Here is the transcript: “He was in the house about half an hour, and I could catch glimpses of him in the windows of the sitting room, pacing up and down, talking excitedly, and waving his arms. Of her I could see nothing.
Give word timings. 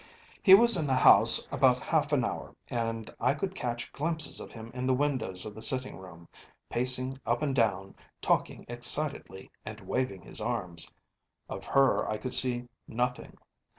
“He 0.41 0.55
was 0.55 0.75
in 0.77 0.87
the 0.87 0.95
house 0.95 1.47
about 1.51 1.79
half 1.81 2.11
an 2.11 2.25
hour, 2.25 2.55
and 2.69 3.13
I 3.19 3.35
could 3.35 3.53
catch 3.53 3.93
glimpses 3.93 4.39
of 4.39 4.51
him 4.51 4.71
in 4.73 4.87
the 4.87 4.95
windows 4.95 5.45
of 5.45 5.53
the 5.53 5.61
sitting 5.61 5.95
room, 5.99 6.27
pacing 6.71 7.19
up 7.23 7.43
and 7.43 7.53
down, 7.53 7.93
talking 8.19 8.65
excitedly, 8.67 9.51
and 9.63 9.79
waving 9.81 10.23
his 10.23 10.41
arms. 10.41 10.91
Of 11.47 11.65
her 11.65 12.09
I 12.09 12.17
could 12.17 12.33
see 12.33 12.67
nothing. 12.87 13.37